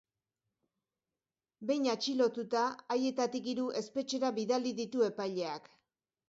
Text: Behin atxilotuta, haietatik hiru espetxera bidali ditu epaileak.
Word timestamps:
Behin 1.71 1.85
atxilotuta, 1.93 2.63
haietatik 2.95 3.51
hiru 3.53 3.67
espetxera 3.83 4.33
bidali 4.41 4.75
ditu 4.83 5.05
epaileak. 5.11 5.71